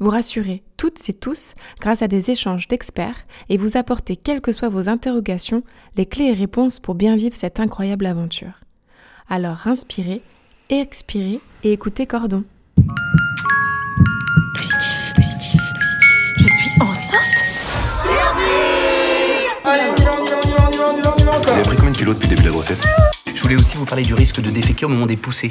[0.00, 3.16] Vous rassurer toutes et tous grâce à des échanges d'experts
[3.48, 5.62] et vous apporter, quelles que soient vos interrogations,
[5.96, 8.60] les clés et réponses pour bien vivre cette incroyable aventure.
[9.28, 10.20] Alors inspirez,
[10.68, 12.44] expirez et écoutez Cordon.
[14.54, 16.10] Positif, positif, positif.
[16.38, 17.20] Je suis enceinte
[19.66, 21.02] Allez, on y va, on y va, on y va, on y va, on y
[21.02, 21.54] va, on y va Vous encore.
[21.54, 22.84] avez pris combien de kilos depuis le début de la grossesse?
[23.34, 25.50] Je voulais aussi vous parler du risque de déféquer au moment des poussées.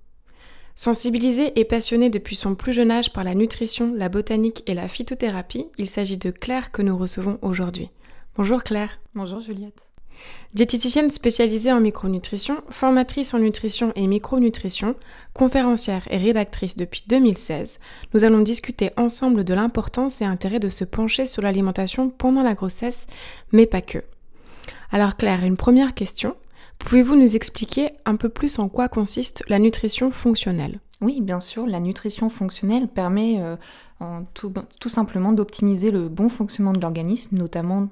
[0.75, 4.87] Sensibilisée et passionnée depuis son plus jeune âge par la nutrition, la botanique et la
[4.87, 7.89] phytothérapie, il s'agit de Claire que nous recevons aujourd'hui.
[8.37, 8.99] Bonjour Claire.
[9.13, 9.89] Bonjour Juliette.
[10.53, 14.95] Diététicienne spécialisée en micronutrition, formatrice en nutrition et micronutrition,
[15.33, 17.79] conférencière et rédactrice depuis 2016,
[18.13, 22.53] nous allons discuter ensemble de l'importance et intérêt de se pencher sur l'alimentation pendant la
[22.53, 23.07] grossesse,
[23.51, 24.03] mais pas que.
[24.91, 26.35] Alors Claire, une première question.
[26.85, 30.79] Pouvez-vous nous expliquer un peu plus en quoi consiste la nutrition fonctionnelle?
[31.01, 33.55] Oui, bien sûr, la nutrition fonctionnelle permet euh,
[34.33, 37.87] tout, simplement d'optimiser le bon fonctionnement de l'organisme, notamment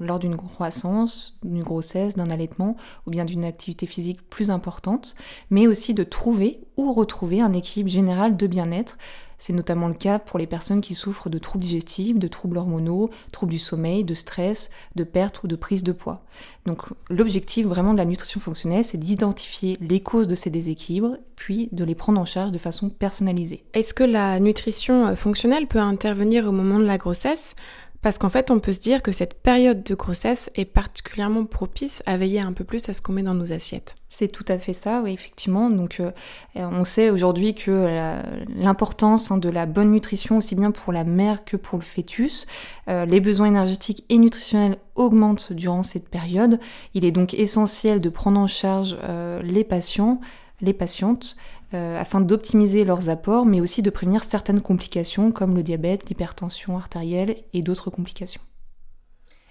[0.00, 5.16] lors d'une croissance, d'une grossesse, d'un allaitement ou bien d'une activité physique plus importante,
[5.50, 8.96] mais aussi de trouver ou retrouver un équilibre général de bien-être.
[9.38, 13.10] C'est notamment le cas pour les personnes qui souffrent de troubles digestifs, de troubles hormonaux,
[13.32, 16.22] troubles du sommeil, de stress, de perte ou de prise de poids.
[16.66, 21.68] Donc l'objectif vraiment de la nutrition fonctionnelle, c'est d'identifier les causes de ces déséquilibres, puis
[21.72, 23.64] de les prendre en charge de façon personnalisée.
[23.72, 27.54] Est-ce que la nutrition euh, fonctionnelle peut intervenir au moment de la grossesse?
[28.00, 32.02] Parce qu'en fait, on peut se dire que cette période de grossesse est particulièrement propice
[32.06, 33.96] à veiller un peu plus à ce qu'on met dans nos assiettes.
[34.08, 35.68] C'est tout à fait ça, oui, effectivement.
[35.68, 36.12] Donc, euh,
[36.54, 38.22] on sait aujourd'hui que la-
[38.54, 42.46] l'importance hein, de la bonne nutrition, aussi bien pour la mère que pour le fœtus,
[42.88, 46.60] euh, les besoins énergétiques et nutritionnels augmentent durant cette période.
[46.94, 50.20] Il est donc essentiel de prendre en charge euh, les patients,
[50.60, 51.36] les patientes,
[51.74, 56.76] euh, afin d'optimiser leurs apports, mais aussi de prévenir certaines complications comme le diabète, l'hypertension
[56.76, 58.40] artérielle et d'autres complications.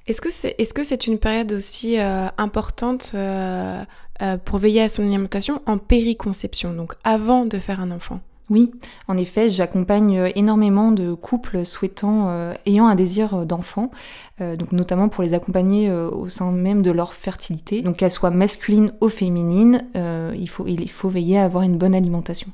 [0.07, 3.83] Est-ce que c'est est -ce une période aussi euh, importante euh,
[4.21, 8.21] euh, pour veiller à son alimentation en périconception, donc avant de faire un enfant?
[8.49, 8.71] Oui,
[9.09, 13.91] en effet, j'accompagne euh, énormément de couples souhaitant, euh, ayant un désir euh, d'enfant,
[14.39, 17.81] euh, donc notamment pour les accompagner euh, au sein même de leur fertilité.
[17.81, 21.77] Donc qu'elle soit masculine ou féminine, euh, il, faut, il faut veiller à avoir une
[21.77, 22.47] bonne alimentation.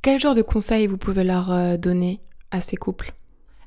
[0.00, 2.20] Quel genre de conseils vous pouvez leur donner
[2.50, 3.14] à ces couples?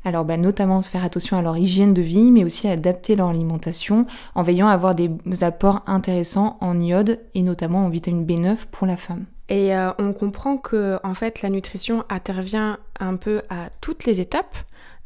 [0.04, 4.06] Alors bah, notamment faire attention à leur hygiène de vie, mais aussi adapter leur alimentation
[4.36, 5.10] en veillant à avoir des
[5.42, 9.26] apports intéressants en iode et notamment en vitamine B9 pour la femme.
[9.50, 14.20] Et euh, on comprend que en fait la nutrition intervient un peu à toutes les
[14.20, 14.58] étapes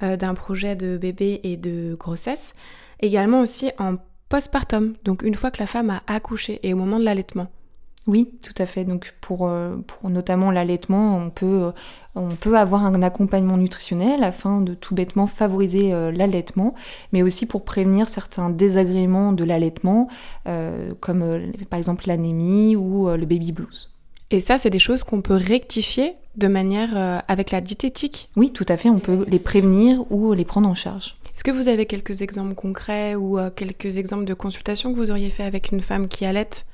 [0.01, 2.53] euh, d'un projet de bébé et de grossesse,
[3.01, 3.95] également aussi en
[4.29, 7.47] postpartum, donc une fois que la femme a accouché et au moment de l'allaitement.
[8.07, 8.85] Oui, tout à fait.
[8.85, 11.71] Donc pour, euh, notamment l'allaitement, on peut,
[12.15, 16.73] on peut avoir un accompagnement nutritionnel afin de tout bêtement favoriser l'allaitement,
[17.11, 20.07] mais aussi pour prévenir certains désagréments de l'allaitement,
[21.01, 23.98] comme par exemple l'anémie ou le baby blues.
[24.31, 28.29] Et ça, c'est des choses qu'on peut rectifier de manière euh, avec la diététique.
[28.35, 31.15] Oui, tout à fait, on peut les prévenir ou les prendre en charge.
[31.35, 35.09] Est-ce que vous avez quelques exemples concrets ou euh, quelques exemples de consultations que vous
[35.09, 36.65] auriez fait avec une femme qui allaite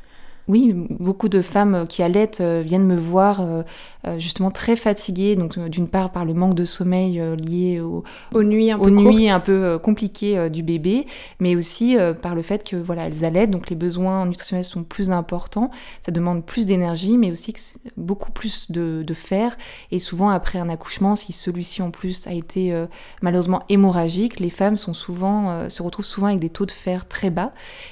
[0.47, 3.63] Oui, beaucoup de femmes qui allaitent euh, viennent me voir euh,
[4.05, 8.43] euh, justement très fatiguées, donc d'une part par le manque de sommeil lié au, aux
[8.43, 11.07] nuits un peu aux nuits courtes un peu compliquées du bébé,
[11.39, 15.09] mais aussi par le fait que voilà elles allaitent, donc les besoins nutritionnels sont plus
[15.09, 15.71] importants,
[16.01, 17.53] ça demande plus d'énergie, mais aussi
[17.97, 19.57] beaucoup plus de, de fer.
[19.91, 22.73] Et souvent après un accouchement, si celui-ci en plus a été
[23.21, 27.31] malheureusement hémorragique, les femmes sont souvent se retrouvent souvent avec des taux de fer très
[27.31, 27.51] bas,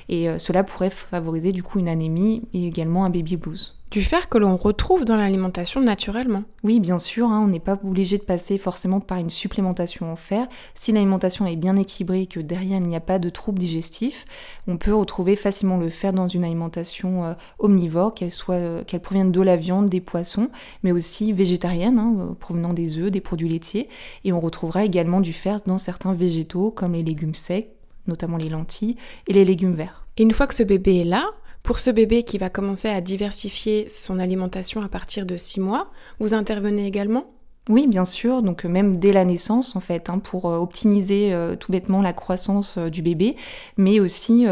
[0.10, 3.76] et cela pourrait favoriser du coup une anémie et également un baby blues.
[3.94, 6.46] Du fer que l'on retrouve dans l'alimentation naturellement.
[6.64, 10.16] Oui, bien sûr, hein, on n'est pas obligé de passer forcément par une supplémentation en
[10.16, 10.48] fer.
[10.74, 14.26] Si l'alimentation est bien équilibrée et que derrière il n'y a pas de troubles digestifs,
[14.68, 19.00] on peut retrouver facilement le fer dans une alimentation euh, omnivore, qu'elle soit, euh, qu'elle
[19.00, 20.50] provienne de la viande, des poissons,
[20.82, 23.90] mais aussi végétarienne, hein, euh, provenant des œufs, des produits laitiers.
[24.24, 27.70] Et on retrouvera également du fer dans certains végétaux comme les légumes secs,
[28.08, 28.98] notamment les lentilles
[29.28, 30.08] et les légumes verts.
[30.18, 31.26] Et une fois que ce bébé est là,
[31.64, 35.90] pour ce bébé qui va commencer à diversifier son alimentation à partir de 6 mois,
[36.20, 37.33] vous intervenez également
[37.70, 41.56] oui, bien sûr, donc même dès la naissance en fait, hein, pour euh, optimiser euh,
[41.56, 43.38] tout bêtement la croissance euh, du bébé,
[43.78, 44.46] mais aussi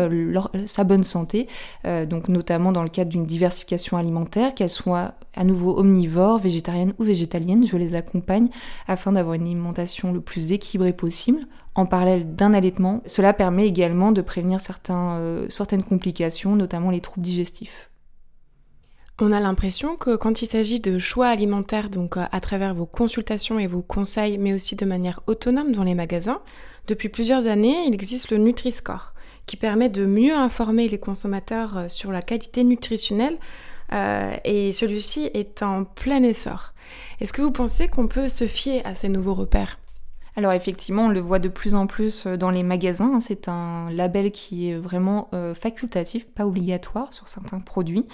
[0.66, 1.48] sa bonne santé,
[1.84, 7.04] donc notamment dans le cadre d'une diversification alimentaire, qu'elle soit à nouveau omnivore, végétarienne ou
[7.04, 8.48] végétalienne, je les accompagne
[8.88, 11.42] afin d'avoir une alimentation le plus équilibrée possible,
[11.76, 13.02] en parallèle d'un allaitement.
[13.06, 17.91] Cela permet également de prévenir certaines complications, notamment les troubles digestifs.
[19.24, 22.88] On a l'impression que quand il s'agit de choix alimentaires, donc euh, à travers vos
[22.88, 26.42] consultations et vos conseils, mais aussi de manière autonome dans les magasins,
[26.88, 29.14] depuis plusieurs années, il existe le Nutri-Score,
[29.46, 33.38] qui permet de mieux informer les consommateurs euh, sur la qualité nutritionnelle,
[33.94, 36.74] euh, et celui-ci est en plein essor.
[37.20, 39.78] Est-ce que vous pensez qu'on peut se fier à ces nouveaux repères?
[40.36, 43.20] Alors effectivement, on le voit de plus en plus dans les magasins.
[43.20, 48.06] C'est un label qui est vraiment facultatif, pas obligatoire sur certains produits.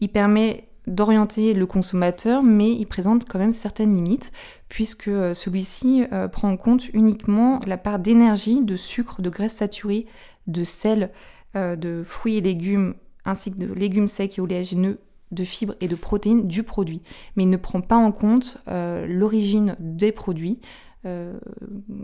[0.00, 4.32] Il permet d'orienter le consommateur, mais il présente quand même certaines limites,
[4.68, 9.54] puisque euh, celui-ci euh, prend en compte uniquement la part d'énergie, de sucre, de graisse
[9.54, 10.06] saturée,
[10.46, 11.10] de sel,
[11.56, 15.00] euh, de fruits et légumes, ainsi que de légumes secs et oléagineux,
[15.32, 17.02] de fibres et de protéines du produit.
[17.34, 20.60] Mais il ne prend pas en compte l'origine des produits,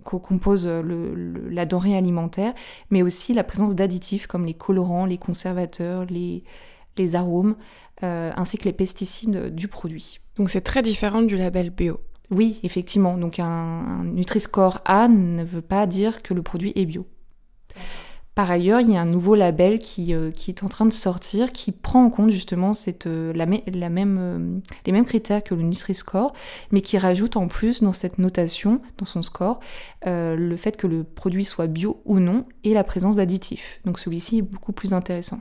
[0.04, 2.54] qu'on compose la denrée alimentaire,
[2.90, 6.44] mais aussi la présence d'additifs comme les colorants, les conservateurs, les,
[6.96, 7.56] les arômes,
[8.02, 10.20] euh, ainsi que les pesticides du produit.
[10.36, 12.00] Donc c'est très différent du label bio.
[12.30, 13.18] Oui, effectivement.
[13.18, 17.06] Donc un, Nutri-Score A ne veut pas dire que le produit est bio.
[18.34, 20.92] Par ailleurs, il y a un nouveau label qui, euh, qui, est en train de
[20.92, 22.72] sortir qui prend en compte justement
[23.06, 26.32] euh, même, les mêmes critères que le Nutri-Score,
[26.70, 29.60] mais qui rajoute en plus dans cette notation, dans son score,
[30.06, 33.80] le fait que le produit soit bio ou non et la présence d'additifs.
[33.84, 35.40] Donc celui-ci est beaucoup plus intéressant.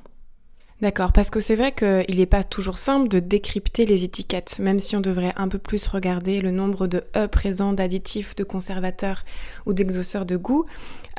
[0.81, 4.79] D'accord, parce que c'est vrai qu'il n'est pas toujours simple de décrypter les étiquettes, même
[4.79, 9.23] si on devrait un peu plus regarder le nombre de E présents d'additifs, de conservateurs
[9.67, 10.65] ou d'exauceurs de goût.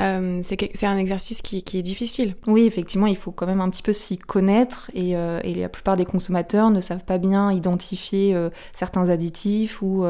[0.01, 2.35] Euh, c'est un exercice qui, est difficile.
[2.47, 5.97] Oui, effectivement, il faut quand même un petit peu s'y connaître et, euh, la plupart
[5.97, 10.05] des consommateurs ne savent pas bien identifier euh, certains additifs ou,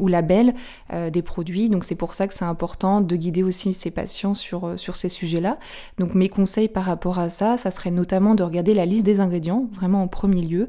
[0.00, 0.54] labels
[1.12, 1.70] des produits.
[1.70, 5.08] Donc c'est pour ça que c'est important de guider aussi ces patients sur, sur ces
[5.08, 5.58] sujets-là.
[5.98, 9.20] Donc mes conseils par rapport à ça, ça serait notamment de regarder la liste des
[9.20, 10.66] ingrédients, vraiment en premier lieu.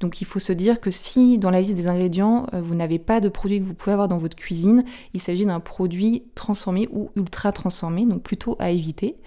[0.00, 3.20] Donc il faut se dire que si dans la liste des ingrédients, vous n'avez pas
[3.20, 7.10] de produit que vous pouvez avoir dans votre cuisine, il s'agit d'un produit transformé ou
[7.16, 9.18] ultra transformé, donc plutôt à éviter.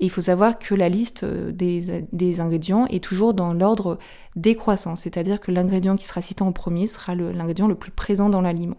[0.00, 3.98] Et il faut savoir que la liste euh, des, ingrédients est toujours dans l'ordre
[4.36, 8.40] décroissant, c'est-à-dire que l'ingrédient qui sera cité en premier sera l'ingrédient le, plus présent dans
[8.40, 8.76] l'aliment.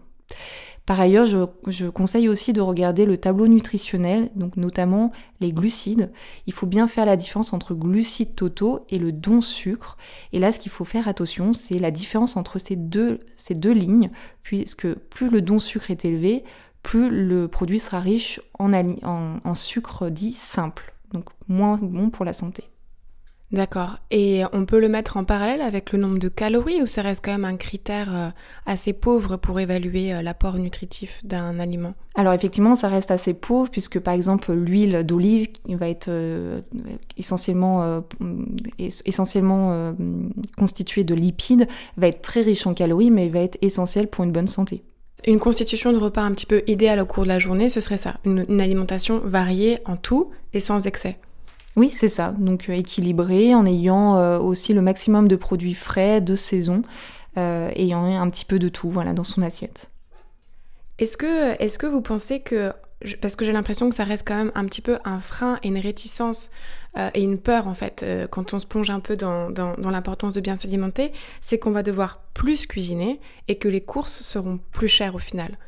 [0.86, 6.12] Par ailleurs, je, conseille aussi de regarder le tableau nutritionnel, donc notamment les glucides.
[6.46, 9.96] Il faut bien faire la différence entre glucides totaux et le don sucre.
[10.34, 13.72] Et là, ce qu'il faut faire attention, c'est la différence entre ces deux, ces deux
[13.72, 14.10] lignes,
[14.42, 16.44] puisque plus le don sucre est élevé,
[16.84, 22.32] plus le produit sera riche en, en, sucre dit simple, donc moins bon pour la
[22.32, 22.68] santé.
[23.52, 23.98] D'accord.
[24.10, 27.24] Et on peut le mettre en parallèle avec le nombre de calories ou ça reste
[27.24, 28.28] quand même un critère euh,
[28.66, 31.94] assez pauvre pour évaluer euh, l'apport nutritif d'un aliment?
[32.16, 36.62] Alors effectivement, ça reste assez pauvre puisque par exemple l'huile d'olive va être euh,
[37.16, 38.02] essentiellement,
[38.78, 39.94] essentiellement
[40.56, 44.32] constituée de lipides, va être très riche en calories mais va être essentielle pour une
[44.32, 44.82] bonne santé.
[45.26, 47.96] Une constitution de repas un petit peu idéale au cours de la journée, ce serait
[47.96, 51.18] ça, une, alimentation variée en tout et sans excès.
[51.76, 52.34] Oui, c'est ça.
[52.38, 56.82] Donc euh, équilibré en ayant euh, aussi le maximum de produits frais, de saison,
[57.38, 59.90] euh, ayant un petit peu de tout voilà, dans son assiette.
[60.98, 62.72] Est-ce que, est que vous pensez que
[63.20, 65.68] parce que j'ai l'impression que ça reste quand même un petit peu un frein et
[65.68, 66.50] une réticence
[66.96, 69.90] euh, et une peur en fait euh, quand on se plonge un peu dans, dans
[69.90, 74.58] l'importance de bien s'alimenter, c'est qu'on va devoir plus cuisiner et que les courses seront
[74.70, 75.58] plus chères au final.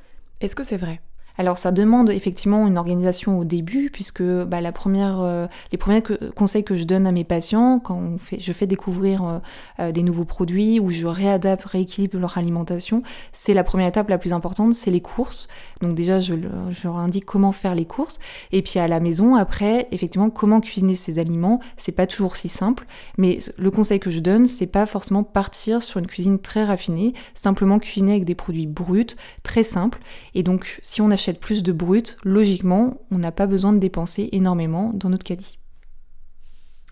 [0.41, 1.01] Est-ce que c'est vrai?
[1.39, 6.03] Alors ça demande effectivement une organisation au début puisque bah, la première, euh, les premiers
[6.35, 9.39] conseils que je donne à mes patients quand je fais découvrir euh,
[9.81, 13.03] euh, des nouveaux produits ou je réadapte, rééquilibre leur alimentation,
[13.33, 15.49] c'est la première étape la plus importante, c'est les courses.
[15.83, 16.35] Donc déjà je,
[16.71, 18.19] je, leur indique comment faire les courses
[18.53, 21.61] et puis à la maison après effectivement comment cuisiner ces aliments.
[21.77, 22.87] C'est pas toujours si simple,
[23.19, 27.13] mais le conseil que je donne c'est pas forcément partir sur une cuisine très raffinée,
[27.35, 29.99] simplement cuisiner avec des produits bruts, très simples.
[30.35, 34.29] Et donc si on achète plus de brut, logiquement, on n'a pas besoin de dépenser
[34.33, 35.59] énormément dans notre caddie.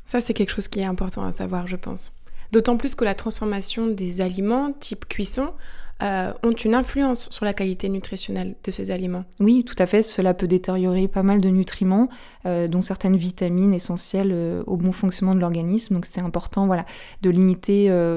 [0.07, 2.12] Ça, c'est quelque chose qui est important à savoir, je pense.
[2.53, 5.55] D'autant plus que la transformation des aliments type cuisson
[6.03, 9.25] euh, ont une influence sur la qualité nutritionnelle de ces aliments.
[9.39, 10.03] Oui, tout à fait.
[10.03, 12.09] Cela peut détériorer pas mal de nutriments,
[12.47, 15.95] euh, dont certaines vitamines essentielles euh, au bon fonctionnement de l'organisme.
[15.95, 16.85] Donc c'est important voilà,
[17.23, 17.65] de limiter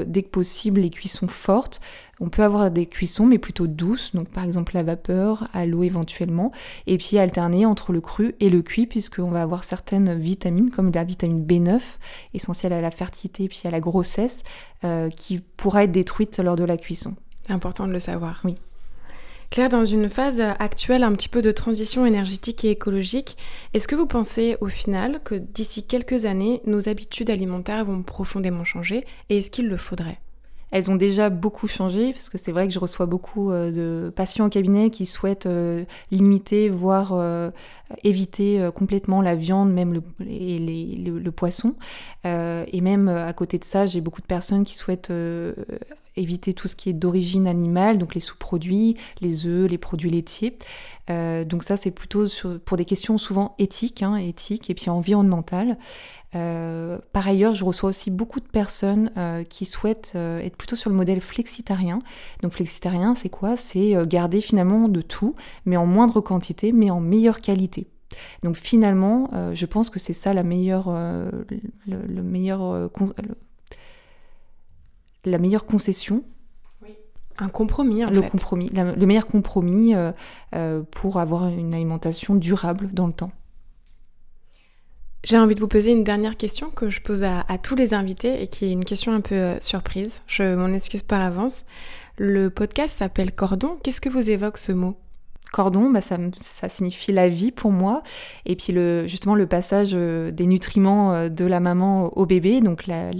[0.07, 1.79] dès que possible les cuissons fortes.
[2.19, 5.83] On peut avoir des cuissons, mais plutôt douces, donc par exemple la vapeur, à l'eau
[5.83, 6.51] éventuellement,
[6.87, 10.91] et puis alterner entre le cru et le cuit, puisqu'on va avoir certaines vitamines, comme
[10.91, 11.79] la vitamine B9,
[12.33, 14.41] essentielle à la fertilité et puis à la grossesse,
[15.15, 17.15] qui pourra être détruite lors de la cuisson.
[17.49, 18.41] Important de le savoir.
[18.43, 18.57] Oui.
[19.49, 23.37] Claire, dans une phase actuelle un petit peu de transition énergétique et écologique,
[23.73, 28.65] est-ce que vous pensez au final que d'ici quelques années, nos habitudes alimentaires vont profondément
[28.65, 30.19] changer et est-ce qu'il le faudrait?
[30.71, 34.09] Elles ont déjà beaucoup changé, parce que c'est vrai que je reçois beaucoup euh, de
[34.09, 37.51] patients en cabinet qui souhaitent euh, limiter, voire euh,
[38.03, 41.75] éviter complètement la viande, même le, et le, poisson.
[42.25, 45.11] et même à côté de ça, j'ai beaucoup de personnes qui souhaitent
[46.17, 50.57] éviter tout ce qui est d'origine animale, donc les sous-produits, les œufs, les produits laitiers.
[51.07, 52.25] donc ça, c'est plutôt
[52.65, 55.77] pour des questions souvent éthiques, hein, éthiques et puis environnementales.
[56.35, 60.75] Euh, par ailleurs, je reçois aussi beaucoup de personnes euh, qui souhaitent euh, être plutôt
[60.75, 61.99] sur le modèle flexitarien.
[62.43, 63.55] Donc flexitarien, c'est quoi?
[63.55, 67.87] C'est garder finalement de tout, mais en moindre quantité, mais en meilleure qualité.
[68.43, 70.89] Donc finalement, je pense que c'est ça la meilleure,
[71.85, 72.89] le, meilleur,
[75.27, 76.23] la meilleure concession
[77.39, 78.31] un compromis, en le fait.
[78.31, 79.93] Compromis, le meilleur compromis
[80.89, 83.31] pour avoir une alimentation durable dans le temps.
[85.27, 88.41] J'ai envie de vous poser une dernière question que je pose à, tous les invités
[88.41, 90.21] et qui est une question un peu euh, surprise.
[90.25, 91.65] Je m'en excuse par avance.
[92.17, 93.77] Le podcast s'appelle Cordon.
[93.83, 94.97] Qu'est-ce que vous évoque ce mot?
[95.51, 98.03] Cordon, bah ça, ça, signifie la vie pour moi.
[98.45, 102.61] Et puis le, justement le passage euh, des nutriments euh, de la maman au bébé,
[102.61, 103.11] donc la,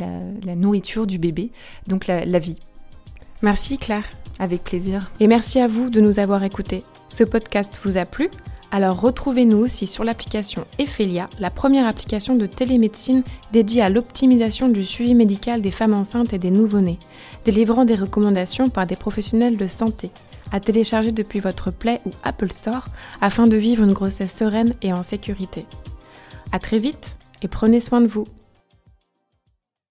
[0.56, 1.52] nourriture du bébé,
[1.88, 2.60] donc la, la vie.
[3.42, 4.06] Merci Claire.
[4.40, 5.12] Avec plaisir.
[5.20, 6.84] Et merci à vous de nous avoir écoutés.
[7.10, 8.30] Ce podcast vous a plu?
[8.70, 14.84] Alors retrouvez-nous aussi sur l'application Ephelia, la première application de télémédecine dédiée à l'optimisation du
[14.84, 17.00] suivi médical des femmes enceintes et des nouveau-nés,
[17.46, 20.12] délivrant des recommandations par des professionnels de santé,
[20.52, 22.88] à télécharger depuis votre Play ou Apple Store
[23.22, 25.66] afin de vivre une grossesse sereine et en sécurité.
[26.52, 28.26] A très vite et prenez soin de vous.